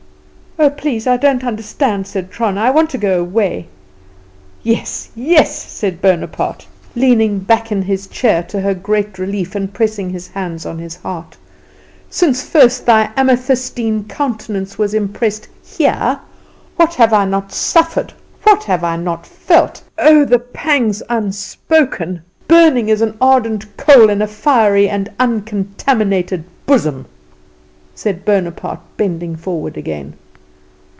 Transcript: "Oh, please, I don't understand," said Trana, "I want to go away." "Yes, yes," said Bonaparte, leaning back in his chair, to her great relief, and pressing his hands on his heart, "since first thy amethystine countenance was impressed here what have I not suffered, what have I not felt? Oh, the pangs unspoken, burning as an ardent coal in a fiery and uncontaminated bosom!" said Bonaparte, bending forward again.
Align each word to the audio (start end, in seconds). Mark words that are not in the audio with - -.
"Oh, 0.59 0.69
please, 0.69 1.07
I 1.07 1.15
don't 1.17 1.43
understand," 1.45 2.05
said 2.05 2.29
Trana, 2.29 2.61
"I 2.61 2.69
want 2.71 2.89
to 2.91 2.97
go 2.99 3.19
away." 3.21 3.67
"Yes, 4.61 5.09
yes," 5.15 5.57
said 5.71 6.01
Bonaparte, 6.03 6.67
leaning 6.95 7.39
back 7.39 7.71
in 7.71 7.81
his 7.81 8.05
chair, 8.05 8.43
to 8.43 8.59
her 8.61 8.73
great 8.75 9.17
relief, 9.17 9.55
and 9.55 9.73
pressing 9.73 10.09
his 10.11 10.27
hands 10.27 10.63
on 10.65 10.77
his 10.77 10.97
heart, 10.97 11.35
"since 12.11 12.43
first 12.43 12.85
thy 12.85 13.09
amethystine 13.17 14.03
countenance 14.09 14.77
was 14.77 14.93
impressed 14.93 15.47
here 15.65 16.19
what 16.75 16.93
have 16.95 17.11
I 17.13 17.23
not 17.25 17.51
suffered, 17.53 18.13
what 18.43 18.65
have 18.65 18.83
I 18.83 18.97
not 18.97 19.25
felt? 19.25 19.81
Oh, 19.97 20.25
the 20.25 20.37
pangs 20.37 21.01
unspoken, 21.09 22.21
burning 22.49 22.91
as 22.91 23.01
an 23.01 23.17
ardent 23.21 23.77
coal 23.77 24.09
in 24.11 24.21
a 24.21 24.27
fiery 24.27 24.87
and 24.89 25.09
uncontaminated 25.19 26.43
bosom!" 26.67 27.07
said 27.95 28.23
Bonaparte, 28.25 28.81
bending 28.97 29.35
forward 29.37 29.75
again. 29.77 30.13